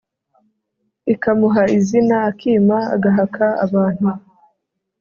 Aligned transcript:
ikamuha 1.13 1.63
izina 1.77 2.15
akima 2.29 2.77
agahaka 2.95 3.45
abantu 3.65 4.07